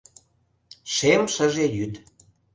[0.93, 1.93] Шем шыже йӱд.